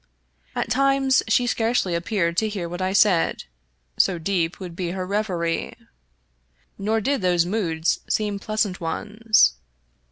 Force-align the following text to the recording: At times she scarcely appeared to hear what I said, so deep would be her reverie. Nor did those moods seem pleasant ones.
At 0.55 0.71
times 0.71 1.21
she 1.27 1.45
scarcely 1.45 1.93
appeared 1.93 2.35
to 2.37 2.49
hear 2.49 2.67
what 2.67 2.81
I 2.81 2.91
said, 2.91 3.43
so 3.97 4.17
deep 4.17 4.59
would 4.59 4.75
be 4.75 4.89
her 4.93 5.05
reverie. 5.05 5.77
Nor 6.79 7.01
did 7.01 7.21
those 7.21 7.45
moods 7.45 7.99
seem 8.09 8.39
pleasant 8.39 8.81
ones. 8.81 9.53